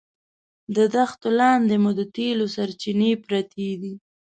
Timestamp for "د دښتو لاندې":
0.75-1.75